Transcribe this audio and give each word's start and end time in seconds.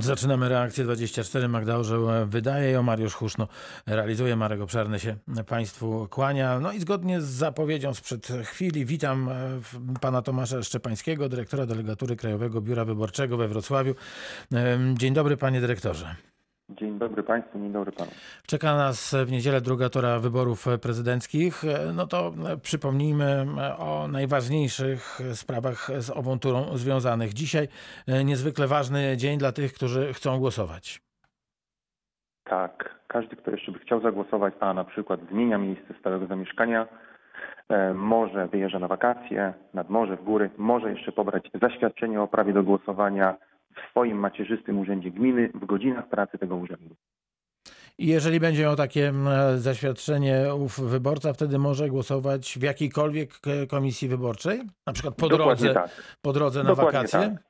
Zaczynamy 0.00 0.48
reakcję 0.48 0.84
24. 0.84 1.48
Magda 1.48 1.76
Orzeł 1.76 2.08
wydaje 2.26 2.70
ją, 2.70 2.82
Mariusz 2.82 3.14
Huszno 3.14 3.48
realizuje, 3.86 4.36
Marek 4.36 4.60
Obszarny 4.60 5.00
się 5.00 5.16
Państwu 5.46 6.08
kłania. 6.10 6.60
No 6.60 6.72
i 6.72 6.80
zgodnie 6.80 7.20
z 7.20 7.24
zapowiedzią 7.24 7.94
sprzed 7.94 8.28
chwili 8.44 8.84
witam 8.84 9.28
e, 9.28 9.60
pana 10.00 10.22
Tomasza 10.22 10.62
Szczepańskiego, 10.62 11.28
dyrektora 11.28 11.66
delegatury 11.66 12.16
Krajowego 12.16 12.60
Biura 12.60 12.84
Wyborczego 12.84 13.36
we 13.36 13.48
Wrocławiu. 13.48 13.94
E, 14.52 14.78
Dzień 14.94 15.14
dobry 15.14 15.36
panie 15.36 15.60
dyrektorze. 15.60 16.16
Dzień 16.68 16.98
dobry 16.98 17.22
Państwu, 17.22 17.58
dzień 17.58 17.72
dobry 17.72 17.92
Panu. 17.92 18.10
Czeka 18.46 18.76
nas 18.76 19.16
w 19.26 19.32
niedzielę 19.32 19.60
druga 19.60 19.88
tora 19.88 20.18
wyborów 20.18 20.66
prezydenckich. 20.82 21.62
No 21.94 22.06
to 22.06 22.32
przypomnijmy 22.62 23.46
o 23.78 24.08
najważniejszych 24.08 25.18
sprawach 25.34 25.88
z 25.98 26.10
ową 26.10 26.38
turą 26.38 26.76
związanych. 26.76 27.32
Dzisiaj 27.32 27.68
niezwykle 28.24 28.66
ważny 28.66 29.16
dzień 29.16 29.38
dla 29.38 29.52
tych, 29.52 29.72
którzy 29.72 30.12
chcą 30.12 30.38
głosować. 30.38 31.00
Tak, 32.44 32.94
każdy, 33.06 33.36
kto 33.36 33.50
jeszcze 33.50 33.72
by 33.72 33.78
chciał 33.78 34.00
zagłosować, 34.00 34.54
a 34.60 34.74
na 34.74 34.84
przykład 34.84 35.20
zmienia 35.30 35.58
miejsce 35.58 35.94
stałego 36.00 36.26
zamieszkania, 36.26 36.86
e, 37.68 37.94
może 37.94 38.46
wyjeżdża 38.46 38.78
na 38.78 38.88
wakacje, 38.88 39.54
nad 39.74 39.90
morze, 39.90 40.16
w 40.16 40.24
góry, 40.24 40.50
może 40.56 40.90
jeszcze 40.90 41.12
pobrać 41.12 41.50
zaświadczenie 41.62 42.22
o 42.22 42.28
prawie 42.28 42.52
do 42.52 42.62
głosowania 42.62 43.36
w 43.76 43.90
swoim 43.90 44.18
macierzystym 44.18 44.78
urzędzie 44.78 45.10
gminy 45.10 45.50
w 45.54 45.64
godzinach 45.64 46.08
pracy 46.08 46.38
tego 46.38 46.56
urzędu. 46.56 46.96
I 47.98 48.06
jeżeli 48.06 48.40
będzie 48.40 48.62
miał 48.62 48.76
takie 48.76 49.08
mm, 49.08 49.58
zaświadczenie 49.58 50.54
ów 50.54 50.80
wyborca, 50.80 51.32
wtedy 51.32 51.58
może 51.58 51.88
głosować 51.88 52.58
w 52.58 52.62
jakiejkolwiek 52.62 53.30
komisji 53.68 54.08
wyborczej? 54.08 54.60
Na 54.86 54.92
przykład 54.92 55.14
po 55.14 55.28
Dokładnie 55.28 55.72
drodze, 55.72 55.74
tak. 55.74 56.16
po 56.22 56.32
drodze 56.32 56.62
na 56.62 56.68
Dokładnie 56.68 56.92
wakacje? 56.92 57.20
tak. 57.20 57.46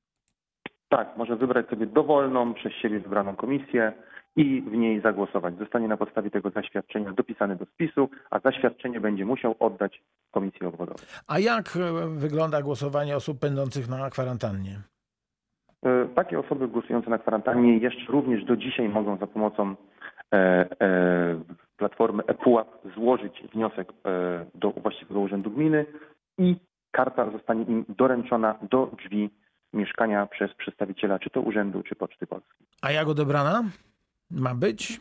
Tak, 0.88 1.16
może 1.16 1.36
wybrać 1.36 1.68
sobie 1.68 1.86
dowolną, 1.86 2.54
przez 2.54 2.72
siebie 2.72 3.00
wybraną 3.00 3.36
komisję 3.36 3.92
i 4.36 4.62
w 4.62 4.72
niej 4.72 5.00
zagłosować. 5.00 5.58
Zostanie 5.58 5.88
na 5.88 5.96
podstawie 5.96 6.30
tego 6.30 6.50
zaświadczenia 6.50 7.12
dopisany 7.12 7.56
do 7.56 7.64
spisu, 7.64 8.08
a 8.30 8.40
zaświadczenie 8.40 9.00
będzie 9.00 9.24
musiał 9.24 9.54
oddać 9.58 10.02
komisji 10.30 10.66
obwodowej. 10.66 11.06
A 11.26 11.38
jak 11.38 11.76
e, 11.76 12.08
wygląda 12.08 12.62
głosowanie 12.62 13.16
osób 13.16 13.38
będących 13.38 13.88
na 13.88 14.10
kwarantannie? 14.10 14.80
E, 15.86 16.08
Takie 16.14 16.38
osoby 16.38 16.68
głosujące 16.68 17.10
na 17.10 17.18
kwarantannie 17.18 17.78
jeszcze 17.78 18.12
również 18.12 18.44
do 18.44 18.56
dzisiaj 18.56 18.88
mogą 18.88 19.16
za 19.16 19.26
pomocą 19.26 19.74
e, 20.32 20.36
e, 20.80 21.40
platformy 21.76 22.22
ePUAP 22.26 22.68
złożyć 22.94 23.42
wniosek 23.52 23.92
do 24.54 24.70
właściwego 24.70 25.20
urzędu 25.20 25.50
gminy 25.50 25.86
i 26.38 26.56
karta 26.90 27.30
zostanie 27.30 27.64
im 27.64 27.84
doręczona 27.88 28.58
do 28.70 28.90
drzwi 28.98 29.30
mieszkania 29.72 30.26
przez 30.26 30.54
przedstawiciela 30.54 31.18
czy 31.18 31.30
to 31.30 31.40
urzędu, 31.40 31.82
czy 31.82 31.94
Poczty 31.94 32.26
Polskiej. 32.26 32.66
A 32.82 32.90
jak 32.90 33.08
odebrana 33.08 33.64
ma 34.30 34.54
być? 34.54 35.00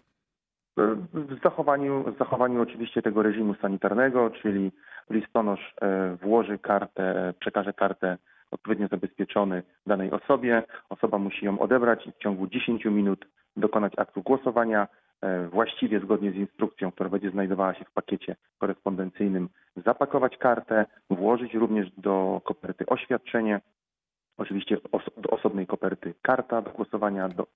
W 1.13 1.43
zachowaniu, 1.43 2.03
w 2.15 2.17
zachowaniu 2.17 2.61
oczywiście 2.61 3.01
tego 3.01 3.23
reżimu 3.23 3.55
sanitarnego, 3.61 4.29
czyli 4.29 4.71
listonosz 5.09 5.75
włoży 6.21 6.59
kartę, 6.59 7.33
przekaże 7.39 7.73
kartę 7.73 8.17
odpowiednio 8.55 8.87
zabezpieczony 8.87 9.63
danej 9.87 10.11
osobie. 10.11 10.63
Osoba 10.89 11.17
musi 11.17 11.45
ją 11.45 11.59
odebrać 11.59 12.07
i 12.07 12.11
w 12.11 12.17
ciągu 12.17 12.47
10 12.47 12.85
minut 12.85 13.25
dokonać 13.57 13.93
aktu 13.97 14.21
głosowania. 14.21 14.87
e, 15.21 15.47
Właściwie 15.47 15.99
zgodnie 15.99 16.31
z 16.31 16.35
instrukcją, 16.35 16.91
która 16.91 17.09
będzie 17.09 17.31
znajdowała 17.31 17.73
się 17.73 17.85
w 17.85 17.91
pakiecie 17.91 18.35
korespondencyjnym, 18.57 19.49
zapakować 19.85 20.37
kartę, 20.37 20.85
włożyć 21.09 21.53
również 21.53 21.87
do 21.97 22.41
koperty 22.45 22.85
oświadczenie, 22.85 23.61
oczywiście 24.37 24.77
do 25.17 25.29
osobnej 25.29 25.67
koperty 25.67 26.13
karta 26.21 26.61
do 26.61 26.71
głosowania, 26.71 27.29
do, 27.29 27.47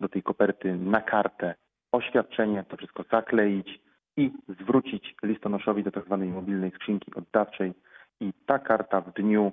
do 0.00 0.08
tej 0.08 0.22
koperty 0.22 0.74
na 0.74 1.00
kartę 1.00 1.54
oświadczenie, 1.92 2.64
to 2.68 2.76
wszystko 2.76 3.04
zakleić 3.10 3.80
i 4.16 4.30
zwrócić 4.60 5.14
listonoszowi 5.22 5.82
do 5.82 5.90
tak 5.90 6.04
zwanej 6.04 6.28
mobilnej 6.28 6.70
skrzynki 6.70 7.14
oddawczej 7.14 7.72
i 8.20 8.32
ta 8.46 8.58
karta 8.58 9.00
w 9.00 9.12
dniu 9.12 9.52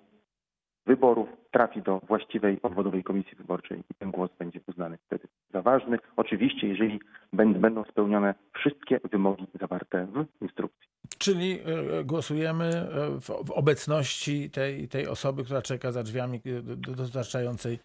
wyborów 0.90 1.30
trafi 1.52 1.82
do 1.82 2.00
właściwej 2.08 2.58
obwodowej 2.62 3.04
komisji 3.04 3.36
wyborczej 3.38 3.80
i 3.80 3.94
ten 4.00 4.12
głos 4.12 4.30
będzie 4.40 4.60
uznany 4.68 4.98
wtedy 5.06 5.28
za 5.54 5.62
ważny. 5.62 5.98
Oczywiście, 6.16 6.68
jeżeli 6.68 7.00
bę- 7.34 7.54
będą 7.60 7.84
spełnione 7.84 8.34
wszystkie 8.60 9.00
wymogi 9.12 9.48
zawarte 9.60 10.08
w 10.40 10.42
instrukcji. 10.44 10.90
Czyli 11.18 11.60
e, 12.00 12.04
głosujemy 12.04 12.66
e, 12.66 12.86
w, 13.22 13.52
obecności 13.52 14.50
tej, 14.50 14.88
tej 14.88 15.08
osoby, 15.08 15.44
która 15.44 15.62
czeka 15.62 15.92
za 15.92 16.04
drzwiami 16.04 16.42
e, 16.46 16.62
do- 16.62 16.76
do- 16.76 16.96
dostarczającej 16.96 17.80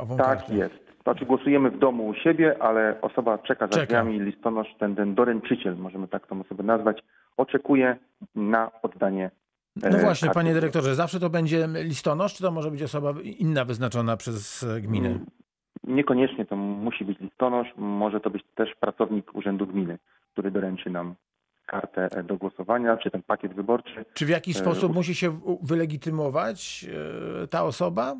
ową 0.00 0.16
Tak 0.16 0.26
kartę. 0.26 0.54
jest. 0.54 0.74
Znaczy 1.02 1.26
głosujemy 1.26 1.70
w 1.70 1.78
domu 1.78 2.06
u 2.06 2.14
siebie, 2.14 2.56
ale 2.62 3.00
osoba 3.00 3.38
czeka 3.38 3.66
za 3.66 3.72
Czeka. 3.72 3.86
drzwiami, 3.86 4.20
listonosz, 4.20 4.68
ten, 4.78 4.96
ten 4.96 5.14
doręczyciel, 5.14 5.76
możemy 5.76 6.08
tak 6.08 6.26
tą 6.26 6.40
osobę 6.40 6.62
nazwać, 6.62 7.02
oczekuje 7.36 7.96
na 8.34 8.70
oddanie 8.82 9.30
No 9.76 9.98
właśnie, 9.98 10.26
karty. 10.28 10.34
panie 10.34 10.54
dyrektorze, 10.54 10.94
zawsze 10.94 11.20
to 11.20 11.30
będzie 11.30 11.68
listonosz, 11.74 12.34
czy 12.34 12.42
to 12.42 12.50
może 12.50 12.70
być 12.70 12.82
osoba 12.82 13.14
inna 13.22 13.64
wyznaczona 13.64 14.16
przez 14.16 14.62
e, 14.62 14.80
gminę? 14.80 15.08
Mm, 15.08 15.26
Niekoniecznie 15.84 16.46
to 16.46 16.56
musi 16.56 17.04
być 17.04 17.20
listonosz, 17.20 17.68
może 17.76 18.20
to 18.20 18.30
być 18.30 18.42
też 18.54 18.74
pracownik 18.80 19.34
Urzędu 19.34 19.66
Gminy, 19.66 19.98
który 20.32 20.50
doręczy 20.50 20.90
nam 20.90 21.14
kartę 21.66 22.08
e, 22.10 22.22
do 22.22 22.36
głosowania, 22.36 22.96
czy 22.96 23.10
ten 23.10 23.22
pakiet 23.22 23.54
wyborczy. 23.54 24.04
Czy 24.14 24.26
w 24.26 24.28
jakiś 24.28 24.56
E, 24.56 24.60
sposób 24.60 24.94
musi 24.94 25.14
się 25.14 25.40
wylegitymować 25.62 26.86
e, 27.42 27.46
ta 27.46 27.64
osoba? 27.64 28.16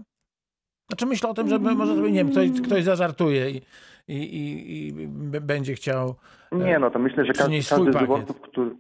Znaczy 0.88 1.06
myślę 1.06 1.30
o 1.30 1.34
tym, 1.34 1.48
że 1.48 1.58
może 1.58 1.96
sobie, 1.96 2.10
nie 2.10 2.24
wiem, 2.24 2.30
ktoś, 2.30 2.60
ktoś 2.60 2.84
zażartuje 2.84 3.50
i, 3.50 3.62
i, 4.08 4.16
i, 4.16 4.88
i 4.88 5.08
będzie 5.40 5.74
chciał... 5.74 6.14
Nie, 6.52 6.78
no 6.78 6.90
to 6.90 6.98
myślę, 6.98 7.24
że 7.24 7.32
każdy, 7.32 7.60
każdy 7.70 7.92
z 7.92 7.96
wyborców, 7.96 8.40
który, 8.40 8.76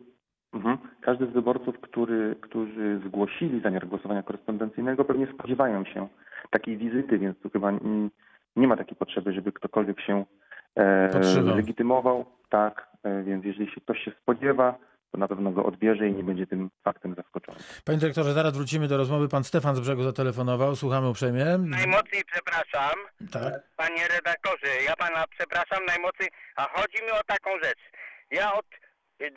mhm, 0.52 0.78
każdy 1.06 1.26
z 1.26 1.30
wyborców, 1.30 1.80
który, 1.80 2.36
którzy 2.40 3.00
zgłosili 3.06 3.60
zamiar 3.60 3.86
głosowania 3.86 4.22
korespondencyjnego, 4.22 5.04
pewnie 5.04 5.26
spodziewają 5.34 5.84
się 5.84 6.08
takiej 6.50 6.76
wizyty, 6.76 7.18
więc 7.18 7.38
tu 7.38 7.50
chyba 7.50 7.68
mm, 7.68 8.10
nie 8.56 8.68
ma 8.68 8.76
takiej 8.76 8.96
potrzeby, 8.96 9.32
żeby 9.32 9.52
ktokolwiek 9.52 10.00
się 10.00 10.24
e, 10.76 11.42
legitymował. 11.42 12.24
Tak, 12.48 12.86
e, 13.02 13.22
więc 13.22 13.44
jeżeli 13.44 13.70
się 13.70 13.80
ktoś 13.80 14.04
się 14.04 14.12
spodziewa, 14.22 14.78
to 15.12 15.18
na 15.18 15.28
pewno 15.28 15.52
go 15.52 15.64
odbierze 15.64 16.08
i 16.08 16.14
nie 16.14 16.24
będzie 16.24 16.46
tym 16.46 16.70
faktem 16.84 17.14
zaskoczony. 17.14 17.58
Panie 17.84 17.98
dyrektorze, 17.98 18.32
zaraz 18.32 18.56
wrócimy 18.56 18.88
do 18.88 18.96
rozmowy. 18.96 19.28
Pan 19.28 19.44
Stefan 19.44 19.76
z 19.76 19.80
brzegu 19.80 20.02
zatelefonował. 20.02 20.76
Słuchamy 20.76 21.08
uprzejmie. 21.08 21.44
Najmocniej 21.58 22.22
przepraszam, 22.32 22.94
Tak. 23.32 23.54
panie 23.76 24.08
redaktorze, 24.16 24.68
ja 24.86 24.96
pana 24.96 25.24
przepraszam 25.38 25.84
najmocniej, 25.86 26.28
a 26.56 26.62
chodzi 26.62 27.02
mi 27.04 27.10
o 27.10 27.20
taką 27.26 27.50
rzecz. 27.62 27.80
Ja 28.30 28.52
od 28.52 28.66
y, 29.22 29.30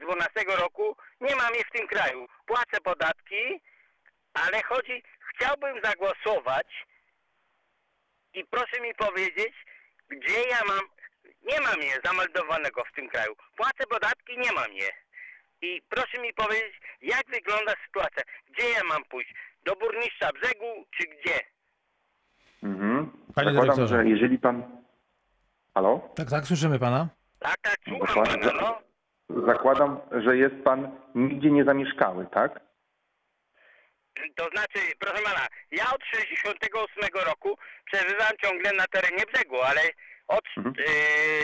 2012 0.00 0.56
roku 0.62 0.96
nie 1.20 1.36
mam 1.36 1.54
je 1.54 1.64
w 1.64 1.70
tym 1.70 1.86
kraju. 1.88 2.26
Płacę 2.46 2.80
podatki, 2.84 3.60
ale 4.34 4.62
chodzi, 4.62 5.02
chciałbym 5.34 5.80
zagłosować 5.84 6.66
i 8.34 8.44
proszę 8.44 8.80
mi 8.80 8.94
powiedzieć, 8.94 9.52
gdzie 10.08 10.40
ja 10.50 10.60
mam, 10.68 10.80
nie 11.52 11.60
mam 11.60 11.82
je 11.82 11.94
zameldowanego 12.04 12.84
w 12.84 12.92
tym 12.96 13.08
kraju. 13.08 13.36
Płacę 13.56 13.86
podatki, 13.90 14.38
nie 14.38 14.52
mam 14.52 14.72
je. 14.72 14.88
I 15.62 15.82
proszę 15.88 16.18
mi 16.22 16.34
powiedzieć, 16.34 16.80
jak 17.02 17.26
wygląda 17.26 17.74
sytuacja, 17.86 18.22
gdzie 18.50 18.70
ja 18.70 18.84
mam 18.84 19.04
pójść? 19.04 19.34
Do 19.64 19.76
burmistrza 19.76 20.30
brzegu, 20.32 20.86
czy 20.98 21.06
gdzie? 21.08 21.40
Mhm. 22.62 23.10
Panie 23.34 23.48
Zakładam, 23.50 23.76
dyrektorze. 23.76 24.02
że 24.04 24.08
jeżeli 24.10 24.38
pan... 24.38 24.82
Halo? 25.74 26.08
Tak, 26.16 26.30
tak, 26.30 26.44
słyszymy 26.44 26.78
pana. 26.78 27.08
Tak, 27.38 27.56
tak, 27.62 27.76
słucham 27.88 28.06
Dokładnie. 28.06 28.38
pana, 28.48 28.60
no. 28.60 28.82
Zakładam, 29.46 30.00
że 30.24 30.36
jest 30.36 30.54
pan 30.64 31.00
nigdzie 31.14 31.50
nie 31.50 31.64
zamieszkały, 31.64 32.26
tak? 32.32 32.60
To 34.36 34.44
znaczy, 34.50 34.78
proszę 34.98 35.22
pana, 35.22 35.46
ja 35.70 35.84
od 35.94 36.04
68 36.04 37.08
roku 37.26 37.58
przebywam 37.92 38.32
ciągle 38.42 38.72
na 38.72 38.86
terenie 38.86 39.24
brzegu, 39.32 39.62
ale 39.62 39.80
od 40.28 40.44
Mhm. 40.56 40.74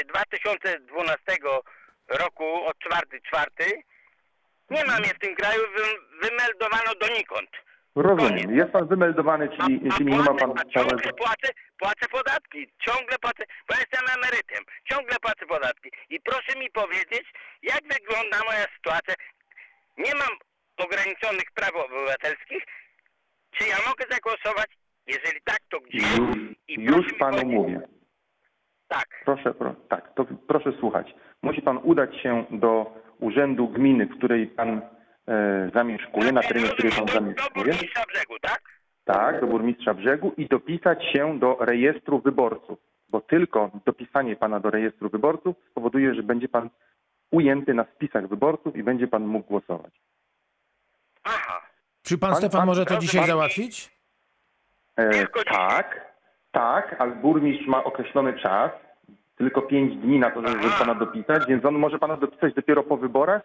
y, 0.00 0.05
2012 0.05 1.62
roku, 2.09 2.65
od 2.67 2.77
4.4 2.79 3.83
nie 4.71 4.85
mam 4.85 5.03
je 5.03 5.09
w 5.15 5.19
tym 5.19 5.35
kraju, 5.35 5.62
wy, 5.77 5.82
wymeldowano 6.29 6.94
donikąd. 7.00 7.50
Rozumiem. 7.96 8.56
Jest 8.56 8.70
pan 8.72 8.87
wymeldowany, 8.88 9.48
A, 9.58 9.64
czyli, 9.66 9.88
a, 9.90 9.96
czyli 9.96 10.10
nie 10.10 10.19
ma 10.19 10.34
pan 10.34 10.50
a 10.58 10.64
ciągle 10.64 11.12
płacę, 11.12 11.48
płacę 11.78 12.06
podatki, 12.10 12.66
ciągle 12.87 13.19
płacę, 13.19 13.44
bo 13.69 13.75
jestem 13.75 14.00
emerytem, 14.16 14.64
ciągle 14.93 15.16
płacę 15.22 15.46
podatki. 15.46 15.90
I 16.10 16.20
proszę 16.20 16.58
mi 16.58 16.70
powiedzieć, 16.70 17.25
jak 17.62 17.82
wygląda 17.82 18.37
moja 18.46 18.64
sytuacja. 18.76 19.14
Nie 19.98 20.14
mam 20.14 20.32
ograniczonych 20.87 21.50
praw 21.54 21.70
obywatelskich, 21.75 22.62
czy 23.50 23.69
ja 23.69 23.76
mogę 23.88 24.04
zagłosować? 24.10 24.66
Jeżeli 25.06 25.40
tak, 25.44 25.58
to 25.70 25.81
gdzie? 25.81 25.98
Już, 25.98 26.37
I 26.69 26.75
już 26.75 27.12
panu 27.19 27.37
powiedzieć- 27.37 27.54
mówię. 27.54 27.81
Tak, 28.88 29.06
Proszę, 29.25 29.54
pro, 29.54 29.75
tak, 29.88 30.14
to 30.14 30.26
proszę 30.48 30.72
słuchać. 30.81 31.14
Musi 31.43 31.62
pan 31.62 31.78
udać 31.82 32.16
się 32.22 32.44
do 32.50 32.93
urzędu 33.20 33.69
gminy, 33.69 34.06
w 34.06 34.19
której 34.19 34.46
pan 34.46 34.81
zamieszkuje, 35.75 36.32
na 36.32 36.43
terenie, 36.43 36.67
w 36.67 36.73
której 36.73 36.93
pan 36.93 37.05
do, 37.05 37.12
do 37.12 37.19
zamieszkuje. 37.19 37.64
burmistrza 37.64 38.02
brzegu, 38.08 38.34
tak? 38.40 38.62
tak, 39.05 39.40
do 39.40 39.46
burmistrza 39.46 39.94
brzegu 39.94 40.32
i 40.37 40.46
dopisać 40.46 41.05
się 41.12 41.38
do 41.38 41.56
rejestru 41.61 42.20
wyborców, 42.20 42.78
bo 43.08 43.20
tylko 43.20 43.70
dopisanie 43.84 44.37
pana 44.37 44.61
do 44.61 44.70
rejestru 44.70 45.08
wyborców 45.11 45.56
spowoduje, 45.70 46.14
że 46.14 46.23
będzie 46.23 46.49
pan 46.49 46.70
ujęty 47.31 47.75
na 47.75 47.84
spisach 47.94 48.28
wyborców 48.28 48.76
i 48.76 48.82
będzie 48.82 49.08
pan 49.08 49.26
mógł 49.26 49.46
głosować. 49.49 49.93
Aha. 51.25 51.61
Czy 52.02 52.19
pan, 52.19 52.31
Pan- 52.31 52.38
Stefan 52.38 52.61
pan- 52.61 52.67
może 52.67 52.84
to 52.87 52.96
dzisiaj 52.99 53.20
pan- 53.20 53.29
załatwić? 53.29 53.90
E, 54.96 55.26
tak, 55.44 56.12
tak, 56.52 56.96
ale 56.99 57.12
burmistrz 57.12 57.67
ma 57.67 57.84
określony 57.84 58.38
czas, 58.38 58.70
tylko 59.37 59.62
pięć 59.62 59.96
dni 59.96 60.19
na 60.19 60.31
to, 60.31 60.49
żeby 60.49 60.67
Aha. 60.67 60.76
pana 60.84 60.94
dopisać, 60.94 61.46
więc 61.49 61.64
on 61.64 61.75
może 61.75 61.99
pana 61.99 62.17
dopisać 62.17 62.55
dopiero 62.55 62.82
po 62.82 62.96
wyborach 62.96 63.43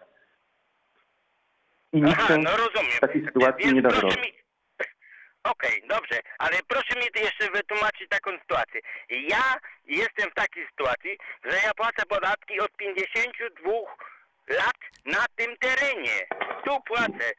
i 1.92 2.02
nikt 2.02 2.18
Aha, 2.18 2.28
się 2.28 2.38
no 2.38 2.50
rozumiem. 2.50 2.92
w 2.96 3.00
takiej 3.00 3.24
sytuacji 3.24 3.64
Więc 3.64 3.74
nie 3.74 3.82
da 3.82 3.88
mi... 3.90 4.42
Okej, 5.44 5.82
dobrze, 5.88 6.20
ale 6.38 6.56
proszę 6.68 6.94
mi 6.98 7.22
jeszcze 7.22 7.50
wytłumaczyć 7.50 8.08
taką 8.08 8.30
sytuację. 8.38 8.80
Ja 9.10 9.42
jestem 9.84 10.30
w 10.30 10.34
takiej 10.34 10.66
sytuacji, 10.66 11.18
że 11.44 11.56
ja 11.66 11.74
płacę 11.76 12.02
podatki 12.08 12.60
od 12.60 12.72
52 12.76 13.70
lat 14.48 14.78
na 15.06 15.24
tym 15.36 15.56
terenie. 15.56 16.18
Tu 16.64 16.80
płacę 16.86 17.32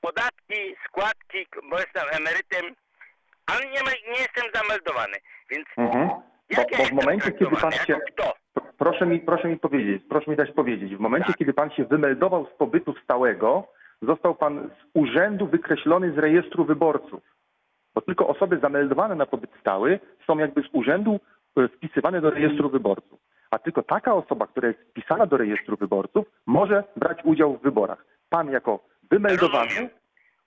podatki, 0.00 0.76
składki, 0.88 1.46
bo 1.70 1.78
jestem 1.78 2.02
emerytem, 2.12 2.74
ale 3.46 3.66
nie, 3.66 3.82
ma- 3.82 4.12
nie 4.12 4.18
jestem 4.18 4.44
zameldowany. 4.54 5.16
Więc 5.50 5.66
Mhm. 5.76 6.08
Bo, 6.08 6.22
jak 6.48 6.70
ja 6.70 6.78
bo 6.78 6.84
w 6.84 6.92
momencie, 6.92 7.32
kiedy 7.32 7.56
pan 7.56 7.72
się... 7.72 7.98
Proszę 8.78 9.06
mi, 9.06 9.20
proszę 9.20 9.48
mi 9.48 9.58
powiedzieć, 9.58 10.02
proszę 10.08 10.30
mi 10.30 10.36
dać 10.36 10.50
powiedzieć. 10.52 10.96
W 10.96 11.00
momencie, 11.00 11.26
Tak. 11.28 11.36
kiedy 11.36 11.52
pan 11.54 11.70
się 11.70 11.84
wymeldował 11.84 12.46
z 12.54 12.58
pobytu 12.58 12.94
stałego, 13.04 13.68
został 14.02 14.34
pan 14.34 14.70
z 14.80 14.84
urzędu 14.94 15.46
wykreślony 15.46 16.12
z 16.12 16.18
rejestru 16.18 16.64
wyborców. 16.64 17.20
Bo 17.94 18.00
tylko 18.00 18.28
osoby 18.28 18.58
zameldowane 18.58 19.14
na 19.14 19.26
pobyt 19.26 19.50
stały 19.60 20.00
są 20.26 20.38
jakby 20.38 20.62
z 20.62 20.68
urzędu 20.72 21.20
e, 21.56 21.68
wpisywane 21.68 22.20
do 22.20 22.30
rejestru 22.30 22.70
wyborców. 22.70 23.20
A 23.50 23.58
tylko 23.58 23.82
taka 23.82 24.14
osoba, 24.14 24.46
która 24.46 24.68
jest 24.68 24.80
wpisana 24.80 25.26
do 25.26 25.36
rejestru 25.36 25.76
wyborców, 25.76 26.26
może 26.46 26.84
brać 26.96 27.18
udział 27.24 27.56
w 27.56 27.62
wyborach. 27.62 28.04
Pan 28.28 28.50
jako 28.50 28.80
wymeldowany 29.10 29.90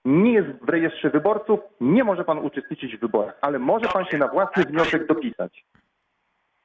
nie 0.04 0.32
jest 0.32 0.48
w 0.48 0.68
rejestrze 0.68 1.10
wyborców, 1.10 1.60
nie 1.80 2.04
może 2.04 2.24
pan 2.24 2.38
uczestniczyć 2.38 2.96
w 2.96 3.00
wyborach, 3.00 3.34
ale 3.40 3.58
może 3.58 3.88
pan 3.88 4.04
się 4.04 4.18
na 4.18 4.28
własny 4.28 4.64
wniosek 4.64 5.06
dopisać. 5.06 5.64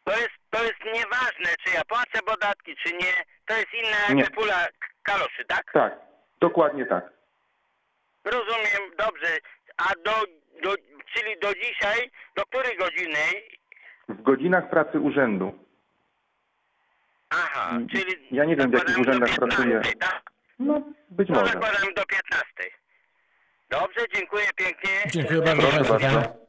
To 0.04 0.12
jest, 0.12 0.32
to 0.50 0.64
jest 0.64 0.86
nieważne, 0.86 1.56
czy 1.64 1.76
ja 1.76 1.82
płacę 1.88 2.20
podatki, 2.26 2.76
czy 2.76 2.94
nie. 2.94 3.14
To 3.46 3.54
jest 3.54 3.68
inna 3.74 4.16
Nie. 4.16 4.24
pula 4.30 4.68
kaloszy, 5.04 5.46
tak? 5.48 5.72
Tak, 5.74 6.00
dokładnie 6.42 6.86
tak. 6.86 7.10
Rozumiem, 8.26 8.96
dobrze. 8.98 9.28
A 9.78 9.84
do, 10.06 10.12
do, 10.64 10.76
czyli 11.14 11.40
do 11.40 11.54
dzisiaj, 11.56 12.12
do 12.36 12.44
której 12.46 12.78
godziny? 12.78 13.18
W 14.10 14.22
godzinach 14.22 14.70
pracy 14.70 15.00
urzędu. 15.00 15.54
Aha, 17.30 17.70
Mm, 17.72 17.88
czyli... 17.90 18.28
ja 18.32 18.46
nie 18.46 18.56
wiem, 18.56 18.72
w 18.72 18.74
jakich 18.74 19.00
urzędach 19.00 19.30
15, 19.30 19.38
pracuje. 19.56 19.82
Tak? 20.00 20.32
No, 20.60 20.82
być 21.10 21.30
No, 21.30 21.40
może. 21.40 21.54
zakładamy 21.54 21.94
do 21.94 22.06
15. 22.06 22.46
Dobrze, 23.70 24.02
dziękuję 24.16 24.44
pięknie. 24.56 24.90
Dziękuję 25.08 25.42
bardzo 25.42 25.68
Proszę 25.68 25.84
bardzo. 25.84 26.41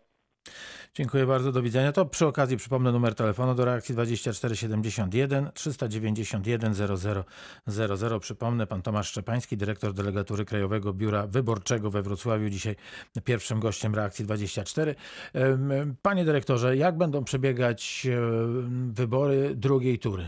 Dziękuję 0.94 1.26
bardzo, 1.26 1.52
do 1.52 1.62
widzenia. 1.62 1.92
To 1.92 2.04
przy 2.04 2.26
okazji 2.26 2.56
przypomnę 2.56 2.92
numer 2.92 3.14
telefonu 3.14 3.54
do 3.54 3.64
reakcji 3.64 3.94
2471 3.94 5.50
391 5.54 6.74
0000. 6.74 8.20
Przypomnę, 8.20 8.66
pan 8.66 8.82
Tomasz 8.82 9.08
Szczepański, 9.08 9.56
dyrektor 9.56 9.92
delegatury 9.92 10.44
Krajowego 10.44 10.92
Biura 10.92 11.26
Wyborczego 11.26 11.90
we 11.90 12.02
Wrocławiu, 12.02 12.48
dzisiaj 12.48 12.76
pierwszym 13.24 13.60
gościem 13.60 13.94
reakcji 13.94 14.24
24. 14.24 14.94
Em, 15.34 15.96
Panie 16.02 16.24
dyrektorze, 16.24 16.76
jak 16.76 16.98
będą 16.98 17.24
przebiegać 17.24 18.06
em, 18.06 18.92
wybory 18.92 19.54
drugiej 19.54 19.98
tury? 19.98 20.24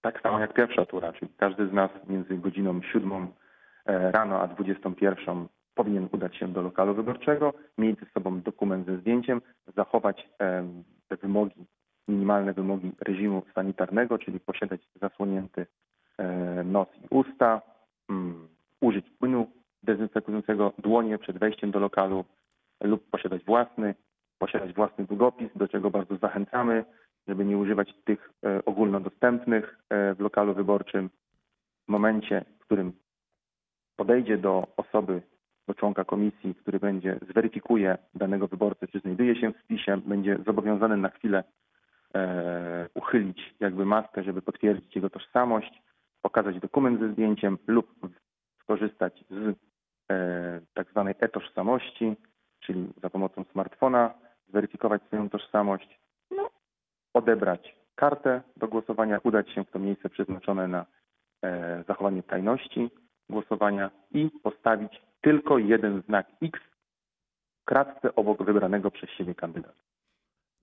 Tak 0.00 0.20
samo 0.22 0.40
jak 0.40 0.54
pierwsza 0.54 0.86
tura, 0.86 1.12
czyli 1.12 1.32
każdy 1.36 1.68
z 1.68 1.72
nas 1.72 1.90
między 2.08 2.36
godziną 2.36 2.80
7 2.92 3.28
e, 3.86 4.12
rano 4.12 4.40
a 4.40 4.46
21 4.46 5.48
powinien 5.78 6.08
udać 6.12 6.36
się 6.36 6.48
do 6.48 6.62
lokalu 6.62 6.94
wyborczego, 6.94 7.52
mieć 7.78 8.00
ze 8.00 8.06
sobą 8.06 8.40
dokument 8.40 8.86
ze 8.86 8.96
zdjęciem, 8.96 9.42
zachować 9.76 10.28
te 11.08 11.16
wymogi, 11.16 11.66
minimalne 12.08 12.52
wymogi 12.52 12.92
reżimu 13.00 13.42
sanitarnego, 13.54 14.18
czyli 14.18 14.40
posiadać 14.40 14.80
zasłonięty 15.00 15.66
e, 16.18 16.64
nos 16.64 16.88
i 17.04 17.06
usta, 17.10 17.62
mm, 18.10 18.48
użyć 18.80 19.10
płynu 19.10 19.46
dezynfekującego 19.82 20.72
dłonie 20.78 21.18
przed 21.18 21.38
wejściem 21.38 21.70
do 21.70 21.78
lokalu 21.78 22.24
lub 22.82 23.10
posiadać 23.10 23.44
własny, 23.44 23.94
posiadać 24.38 24.72
własny 24.74 25.04
długopis, 25.04 25.50
do 25.56 25.68
czego 25.68 25.90
bardzo 25.90 26.16
zachęcamy, 26.16 26.84
żeby 27.28 27.44
nie 27.44 27.58
używać 27.58 27.94
tych 28.04 28.32
e, 28.44 28.64
ogólnodostępnych 28.64 29.78
e, 29.90 30.14
w 30.14 30.20
lokalu 30.20 30.54
wyborczym. 30.54 31.10
W 31.88 31.90
momencie, 31.90 32.44
w 32.60 32.64
którym 32.64 32.92
podejdzie 33.96 34.38
do 34.38 34.66
osoby, 34.76 35.22
do 35.68 35.74
członka 35.74 36.04
komisji, 36.04 36.54
który 36.54 36.80
będzie 36.80 37.18
zweryfikuje 37.30 37.98
danego 38.14 38.48
wyborcę, 38.48 38.88
czy 38.88 39.00
znajduje 39.00 39.36
się 39.36 39.52
w 39.52 39.58
spisie, 39.64 40.00
będzie 40.06 40.38
zobowiązany 40.46 40.96
na 40.96 41.08
chwilę 41.08 41.44
e, 42.14 42.88
uchylić 42.94 43.54
jakby 43.60 43.84
maskę, 43.86 44.22
żeby 44.22 44.42
potwierdzić 44.42 44.96
jego 44.96 45.10
tożsamość, 45.10 45.82
pokazać 46.22 46.60
dokument 46.60 47.00
ze 47.00 47.12
zdjęciem 47.12 47.58
lub 47.66 47.86
skorzystać 48.62 49.24
z 49.30 49.56
e, 50.10 50.60
tak 50.74 50.90
zwanej 50.90 51.14
e-tożsamości, 51.20 52.16
czyli 52.60 52.88
za 53.02 53.10
pomocą 53.10 53.44
smartfona 53.52 54.14
zweryfikować 54.48 55.02
swoją 55.02 55.30
tożsamość, 55.30 56.00
no, 56.30 56.50
odebrać 57.14 57.76
kartę 57.94 58.42
do 58.56 58.68
głosowania, 58.68 59.20
udać 59.22 59.50
się 59.50 59.64
w 59.64 59.70
to 59.70 59.78
miejsce 59.78 60.08
przeznaczone 60.08 60.68
na 60.68 60.86
e, 61.42 61.84
zachowanie 61.88 62.22
tajności 62.22 62.90
głosowania 63.30 63.90
i 64.10 64.30
postawić 64.42 65.07
tylko 65.20 65.58
jeden 65.58 66.02
znak 66.08 66.26
X 66.42 66.60
w 67.62 67.64
kratce 67.64 68.14
obok 68.14 68.44
wybranego 68.44 68.90
przez 68.90 69.10
siebie 69.10 69.34
kandydata. 69.34 69.80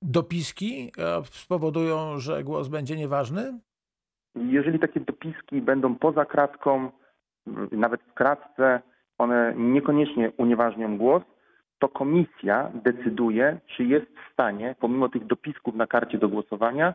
Dopiski 0.01 0.91
e, 0.97 1.21
spowodują, 1.23 2.19
że 2.19 2.43
głos 2.43 2.67
będzie 2.67 2.95
nieważny? 2.95 3.59
Jeżeli 4.35 4.79
takie 4.79 4.99
dopiski 4.99 5.61
będą 5.61 5.95
poza 5.95 6.25
kratką, 6.25 6.91
nawet 7.71 8.01
w 8.01 8.13
kratce, 8.13 8.81
one 9.17 9.53
niekoniecznie 9.57 10.31
unieważnią 10.37 10.97
głos, 10.97 11.23
to 11.79 11.89
komisja 11.89 12.71
decyduje, 12.83 13.59
czy 13.75 13.83
jest 13.83 14.05
w 14.05 14.33
stanie, 14.33 14.75
pomimo 14.79 15.09
tych 15.09 15.25
dopisków 15.27 15.75
na 15.75 15.87
karcie 15.87 16.17
do 16.17 16.29
głosowania, 16.29 16.93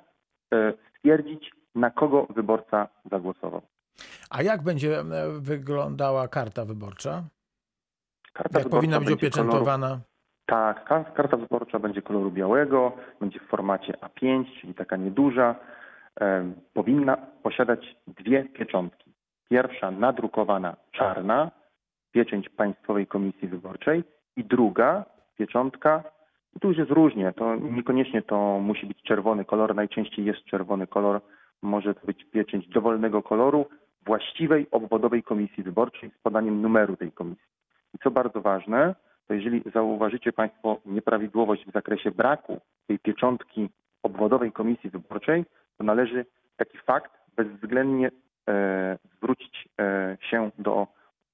e, 0.54 0.72
stwierdzić, 0.90 1.50
na 1.74 1.90
kogo 1.90 2.26
wyborca 2.30 2.88
zagłosował. 3.10 3.62
A 4.30 4.42
jak 4.42 4.62
będzie 4.62 4.98
e, 4.98 5.04
wyglądała 5.40 6.28
karta 6.28 6.64
wyborcza? 6.64 7.22
Karta 8.42 8.58
Jak 8.58 8.68
powinna 8.68 8.98
być 8.98 9.08
będzie 9.08 9.26
koloru- 9.26 9.40
opieczętowana? 9.40 10.00
Tak, 10.46 10.84
kar- 10.84 11.12
karta 11.14 11.36
wyborcza 11.36 11.78
będzie 11.78 12.02
koloru 12.02 12.30
białego, 12.30 12.92
będzie 13.20 13.40
w 13.40 13.46
formacie 13.48 13.92
A5, 13.92 14.44
czyli 14.60 14.74
taka 14.74 14.96
nieduża. 14.96 15.54
E, 16.20 16.52
powinna 16.74 17.16
posiadać 17.42 17.96
dwie 18.06 18.44
pieczątki. 18.44 19.12
Pierwsza 19.50 19.90
nadrukowana 19.90 20.76
czarna, 20.92 21.50
pieczęć 22.12 22.48
Państwowej 22.48 23.06
Komisji 23.06 23.48
Wyborczej 23.48 24.04
i 24.36 24.44
druga 24.44 25.04
pieczątka, 25.38 26.02
i 26.56 26.60
tu 26.60 26.68
już 26.68 26.78
jest 26.78 26.90
różnie, 26.90 27.32
to 27.32 27.56
niekoniecznie 27.56 28.22
to 28.22 28.58
musi 28.58 28.86
być 28.86 29.02
czerwony 29.02 29.44
kolor, 29.44 29.74
najczęściej 29.74 30.24
jest 30.24 30.44
czerwony 30.44 30.86
kolor, 30.86 31.20
może 31.62 31.94
to 31.94 32.06
być 32.06 32.24
pieczęć 32.24 32.68
dowolnego 32.68 33.22
koloru 33.22 33.66
właściwej 34.06 34.66
obwodowej 34.70 35.22
komisji 35.22 35.62
wyborczej 35.62 36.10
z 36.10 36.22
podaniem 36.22 36.62
numeru 36.62 36.96
tej 36.96 37.12
komisji. 37.12 37.44
I 37.94 37.98
co 37.98 38.10
bardzo 38.10 38.40
ważne, 38.40 38.94
to 39.28 39.34
jeżeli 39.34 39.62
zauważycie 39.74 40.32
Państwo 40.32 40.80
nieprawidłowość 40.86 41.66
w 41.66 41.72
zakresie 41.72 42.10
braku 42.10 42.60
tej 42.86 42.98
pieczątki 42.98 43.68
obwodowej 44.02 44.52
komisji 44.52 44.90
wyborczej, 44.90 45.44
to 45.78 45.84
należy 45.84 46.26
taki 46.56 46.78
fakt 46.78 47.12
bezwzględnie 47.36 48.10
e, 48.48 48.98
zwrócić 49.16 49.68
e, 49.80 50.16
się 50.30 50.50
do, 50.58 50.86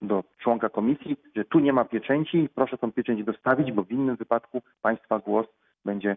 do 0.03 0.25
członka 0.39 0.69
komisji, 0.69 1.17
że 1.37 1.45
tu 1.45 1.59
nie 1.59 1.73
ma 1.73 1.85
pieczęci, 1.85 2.49
proszę 2.55 2.79
tą 2.79 2.93
pieczęć 2.93 3.25
dostawić, 3.25 3.73
bo 3.73 3.83
w 3.83 3.91
innym 3.91 4.17
wypadku 4.17 4.63
Państwa 4.83 5.19
głos 5.19 5.47
będzie 5.85 6.17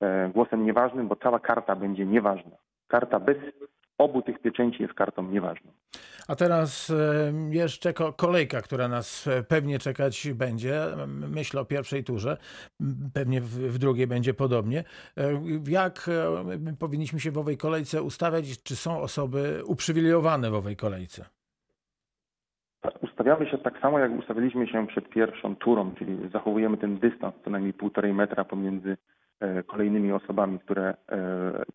e, 0.00 0.30
głosem 0.34 0.66
nieważnym, 0.66 1.08
bo 1.08 1.16
cała 1.16 1.38
karta 1.38 1.76
będzie 1.76 2.06
nieważna. 2.06 2.56
Karta 2.88 3.20
bez 3.20 3.36
obu 3.98 4.22
tych 4.22 4.38
pieczęci 4.38 4.82
jest 4.82 4.94
kartą 4.94 5.22
nieważną. 5.30 5.72
A 6.28 6.36
teraz 6.36 6.90
e, 6.90 7.32
jeszcze 7.50 7.92
ko- 7.92 8.12
kolejka, 8.12 8.62
która 8.62 8.88
nas 8.88 9.26
e, 9.26 9.42
pewnie 9.42 9.78
czekać 9.78 10.28
będzie. 10.34 10.80
Myślę 11.30 11.60
o 11.60 11.64
pierwszej 11.64 12.04
turze. 12.04 12.36
Pewnie 13.14 13.40
w, 13.40 13.78
drugiej 13.78 14.06
będzie 14.06 14.34
podobnie. 14.34 14.84
E, 15.16 15.40
Jak 15.68 16.10
powinniśmy 16.78 17.20
się 17.20 17.30
w 17.30 17.38
owej 17.38 17.56
kolejce 17.56 18.02
ustawiać? 18.02 18.62
Czy 18.62 18.76
są 18.76 19.00
osoby 19.00 19.62
uprzywilejowane 19.66 20.50
w 20.50 20.54
owej 20.54 20.76
kolejce? 20.76 21.24
Ustawiamy 23.00 23.50
się 23.50 23.58
tak 23.58 23.80
samo, 23.80 23.98
jak 23.98 24.12
ustawiliśmy 24.18 24.66
się 24.68 24.86
przed 24.86 25.08
pierwszą 25.08 25.56
turą, 25.56 25.94
czyli 25.98 26.28
zachowujemy 26.32 26.76
ten 26.76 26.98
dystans 26.98 27.34
co 27.44 27.50
najmniej 27.50 27.72
półtorej 27.72 28.14
metra 28.14 28.44
pomiędzy 28.44 28.96
kolejnymi 29.66 30.12
osobami, 30.12 30.58
które 30.58 30.88
e, 30.88 30.94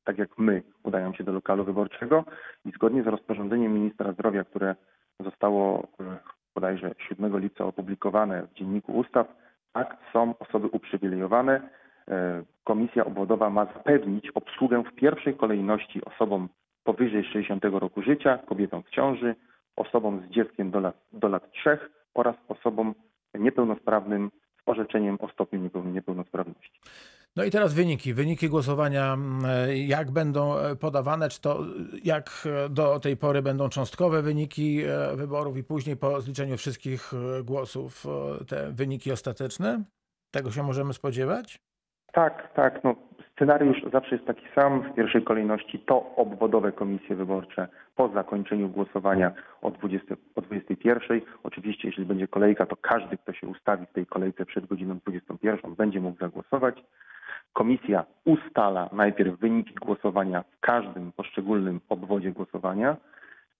tak 0.04 0.18
jak 0.18 0.38
my 0.38 0.64
udają 0.84 1.14
się 1.14 1.24
do 1.24 1.32
lokalu 1.32 1.64
wyborczego 1.64 2.24
i 2.66 2.72
zgodnie 2.72 3.04
z 3.04 3.08
rozporządzeniem 3.08 3.74
ministra 3.74 4.14
zdrowia, 4.14 4.44
które 4.44 4.76
zostało 5.20 5.88
e, 6.00 6.18
bodajże 6.56 6.92
7 7.10 7.40
lipca 7.40 7.66
opublikowane 7.66 8.48
w 8.48 8.54
Dzienniku 8.54 8.92
Ustaw, 8.92 9.28
tak 9.74 9.98
są 10.14 10.34
osoby 10.40 10.68
uprzywilejowane. 10.68 11.70
E, 12.08 12.44
Komisja 12.64 13.06
obwodowa 13.06 13.50
ma 13.50 13.66
zapewnić 13.66 14.30
obsługę 14.30 14.84
w 14.84 14.96
pierwszej 14.96 15.36
kolejności 15.36 16.06
osobom 16.06 16.50
powyżej 16.84 17.24
60 17.24 17.66
roku 17.66 18.02
życia, 18.02 18.38
kobietom 18.38 18.84
w 18.84 18.90
ciąży, 18.90 19.36
osobom 19.76 20.22
z 20.22 20.30
dzieckiem 20.32 20.72
do 20.72 20.80
lat, 20.80 20.96
do 21.14 21.28
lat 21.28 21.52
3 21.52 21.78
oraz 22.14 22.36
osobom 22.48 22.96
niepełnosprawnym 23.34 24.32
z 24.58 24.62
orzeczeniem 24.66 25.18
o. 25.20 25.28
No 27.40 27.46
i 27.46 27.52
teraz 27.52 27.74
wyniki. 27.74 28.14
Wyniki 28.14 28.50
głosowania, 28.50 29.14
mm, 29.14 29.46
e, 29.46 29.78
jak 29.78 30.12
będą 30.12 30.58
e, 30.58 30.76
podawane? 30.76 31.30
Czy 31.30 31.42
to 31.42 31.60
e, 31.60 31.66
jak 32.04 32.48
do 32.70 33.00
tej 33.00 33.18
pory 33.18 33.42
będą 33.42 33.70
cząstkowe 33.70 34.22
wyniki 34.22 34.82
wyborów 35.16 35.58
i 35.58 35.64
później 35.64 35.98
po 35.98 36.22
zliczeniu 36.22 36.58
wszystkich 36.58 37.12
głosów 37.44 38.06
te 38.48 38.72
wyniki 38.72 39.12
ostateczne? 39.12 39.84
Tego 40.32 40.52
się 40.52 40.64
możemy 40.64 40.94
spodziewać? 40.94 41.60
Tak, 42.12 42.54
tak. 42.54 42.84
No, 42.84 42.96
scenariusz 43.40 43.84
zawsze 43.92 44.16
jest 44.16 44.28
taki 44.28 44.46
sam. 44.56 44.82
W 44.82 44.96
pierwszej 44.96 45.24
kolejności 45.24 45.80
to 45.80 46.16
obwodowe 46.16 46.72
komisje 46.72 47.16
wyborcze 47.16 47.68
po 47.96 48.10
zakończeniu 48.10 48.70
głosowania 48.70 49.32
o, 49.62 49.72
20, 49.72 50.16
o 50.36 50.42
21. 50.42 51.22
Oczywiście, 51.44 51.88
jeśli 51.88 52.06
będzie 52.06 52.28
kolejka, 52.28 52.66
to 52.66 52.76
każdy, 52.76 53.18
kto 53.18 53.34
się 53.34 53.48
ustawi 53.48 53.86
w 53.86 53.94
tej 53.94 54.06
kolejce 54.06 54.46
przed 54.46 54.66
godziną 54.66 54.98
21, 54.98 55.76
będzie 55.76 56.00
mógł 56.00 56.20
zagłosować. 56.20 56.84
Komisja 57.54 58.06
ustala 58.26 58.90
najpierw 58.94 59.40
wyniki 59.40 59.74
głosowania 59.74 60.44
w 60.44 60.60
każdym 60.60 61.12
poszczególnym 61.12 61.80
obwodzie 61.90 62.32
głosowania. 62.32 62.98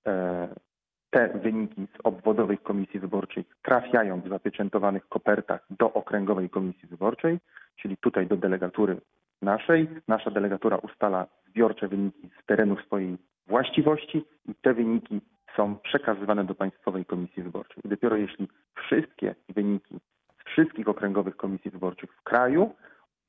E, 0.08 0.48
Te 1.10 1.28
wyniki 1.28 1.88
z 1.96 2.00
obwodowych 2.04 2.64
komisji 2.64 3.00
wyborczych 3.00 3.46
trafiają 3.62 4.22
w 4.22 4.30
zapieczętowanych 4.30 5.08
kopertach 5.08 5.66
do 5.70 5.94
okręgowej 5.94 6.50
komisji 6.50 6.88
wyborczej, 6.88 7.40
czyli 7.76 7.98
tutaj 7.98 8.28
do 8.28 8.38
delegatury 8.38 8.98
naszej. 9.42 9.88
Nasza 10.08 10.32
delegatura 10.32 10.78
ustala 10.78 11.28
zbiorcze 11.48 11.88
wyniki 11.88 12.30
z 12.44 12.46
terenów 12.46 12.82
swojej 12.82 13.18
właściwości 13.48 14.26
i 14.46 14.56
te 14.56 14.74
wyniki 14.74 15.22
są 15.56 15.76
przekazywane 15.76 16.46
do 16.46 16.56
Państwowej 16.56 17.06
Komisji 17.06 17.44
Wyborczej. 17.44 17.84
I 17.86 17.90
dopiero 17.90 18.16
jeśli 18.16 18.48
wszystkie 18.76 19.36
wyniki 19.50 20.00
z 20.42 20.50
wszystkich 20.50 20.88
okręgowych 20.88 21.38
komisji 21.38 21.72
wyborczych 21.72 22.14
w 22.14 22.24
kraju 22.24 22.76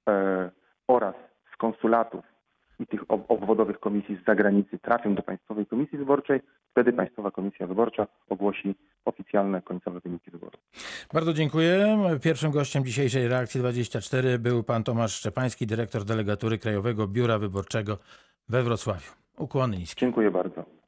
e, 0.09 0.51
oraz 0.89 1.15
z 1.55 1.57
konsulatów 1.57 2.30
i 2.81 2.87
tych 2.87 3.01
ob- 3.11 3.31
obwodowych 3.31 3.81
komisji 3.81 4.17
z 4.23 4.25
zagranicy 4.27 4.79
trafią 4.79 5.15
do 5.15 5.23
Państwowej 5.23 5.67
Komisji 5.67 5.99
Wyborczej, 5.99 6.41
wtedy 6.71 6.93
Państwowa 6.93 7.31
Komisja 7.31 7.67
Wyborcza 7.67 8.07
ogłosi 8.29 8.75
oficjalne 9.05 9.63
końcowe 9.63 10.01
wyniki 10.01 10.31
wyborów. 10.31 10.61
Bardzo 11.15 11.33
dziękuję. 11.33 11.99
Pierwszym 12.23 12.51
gościem 12.51 12.85
dzisiejszej 12.85 13.29
reakcji 13.29 13.61
24 13.61 14.39
był 14.39 14.63
pan 14.63 14.85
Tomasz 14.85 15.15
Szczepański, 15.15 15.67
dyrektor 15.67 16.05
delegatury 16.05 16.59
Krajowego 16.59 17.09
Biura 17.09 17.39
Wyborczego 17.39 17.99
we 18.49 18.63
Wrocławiu. 18.63 19.11
Ukłony 19.39 19.77
niskie. 19.79 20.01
Dziękuję 20.01 20.31
bardzo. 20.31 20.80